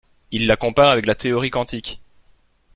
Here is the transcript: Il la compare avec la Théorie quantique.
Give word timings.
Il 0.31 0.47
la 0.47 0.55
compare 0.57 0.89
avec 0.89 1.05
la 1.05 1.13
Théorie 1.13 1.51
quantique. 1.51 2.01